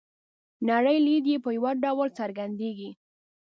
[0.69, 2.89] نړۍ لید یې په یوه ډول څرګندیږي.